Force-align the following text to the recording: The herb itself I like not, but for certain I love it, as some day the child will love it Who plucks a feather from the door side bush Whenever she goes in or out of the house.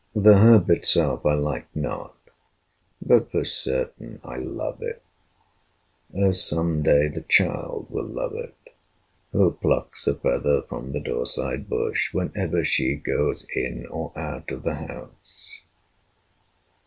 The 0.15 0.33
herb 0.39 0.71
itself 0.71 1.27
I 1.27 1.35
like 1.35 1.67
not, 1.75 2.17
but 3.05 3.31
for 3.31 3.45
certain 3.45 4.19
I 4.23 4.37
love 4.37 4.81
it, 4.81 5.03
as 6.17 6.43
some 6.43 6.81
day 6.81 7.07
the 7.07 7.21
child 7.21 7.85
will 7.91 8.07
love 8.07 8.33
it 8.33 8.57
Who 9.31 9.51
plucks 9.51 10.07
a 10.07 10.15
feather 10.15 10.63
from 10.63 10.91
the 10.93 10.99
door 10.99 11.27
side 11.27 11.69
bush 11.69 12.15
Whenever 12.15 12.65
she 12.65 12.95
goes 12.95 13.45
in 13.55 13.85
or 13.85 14.11
out 14.15 14.49
of 14.49 14.63
the 14.63 14.73
house. 14.73 15.59